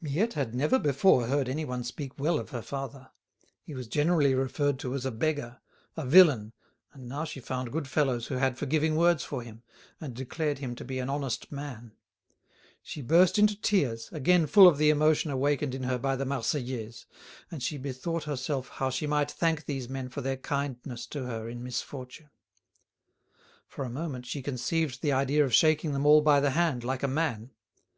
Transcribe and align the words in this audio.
Miette 0.00 0.32
had 0.32 0.54
never 0.54 0.78
before 0.78 1.26
heard 1.26 1.46
anyone 1.46 1.84
speak 1.84 2.18
well 2.18 2.38
of 2.38 2.48
her 2.52 2.62
father. 2.62 3.10
He 3.60 3.74
was 3.74 3.86
generally 3.86 4.34
referred 4.34 4.78
to 4.78 4.94
as 4.94 5.04
a 5.04 5.10
beggar, 5.10 5.60
a 5.94 6.06
villain, 6.06 6.54
and 6.94 7.06
now 7.06 7.24
she 7.24 7.38
found 7.38 7.70
good 7.70 7.86
fellows 7.86 8.28
who 8.28 8.36
had 8.36 8.56
forgiving 8.56 8.96
words 8.96 9.24
for 9.24 9.42
him, 9.42 9.62
and 10.00 10.14
declared 10.14 10.58
him 10.60 10.74
to 10.76 10.86
be 10.86 10.98
an 11.00 11.10
honest 11.10 11.52
man. 11.52 11.92
She 12.82 13.02
burst 13.02 13.38
into 13.38 13.60
tears, 13.60 14.08
again 14.10 14.46
full 14.46 14.66
of 14.66 14.78
the 14.78 14.88
emotion 14.88 15.30
awakened 15.30 15.74
in 15.74 15.82
her 15.82 15.98
by 15.98 16.16
the 16.16 16.24
"Marseillaise;" 16.24 17.04
and 17.50 17.62
she 17.62 17.76
bethought 17.76 18.24
herself 18.24 18.68
how 18.70 18.88
she 18.88 19.06
might 19.06 19.30
thank 19.30 19.66
these 19.66 19.86
men 19.86 20.08
for 20.08 20.22
their 20.22 20.38
kindness 20.38 21.04
to 21.08 21.24
her 21.26 21.46
in 21.46 21.62
misfortune. 21.62 22.30
For 23.68 23.84
a 23.84 23.90
moment 23.90 24.24
she 24.24 24.40
conceived 24.40 25.02
the 25.02 25.12
idea 25.12 25.44
of 25.44 25.52
shaking 25.52 25.92
them 25.92 26.06
all 26.06 26.22
by 26.22 26.40
the 26.40 26.52
hand 26.52 26.84
like 26.84 27.02
a 27.02 27.06
man. 27.06 27.50